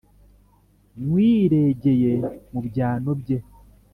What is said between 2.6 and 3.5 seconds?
byano bye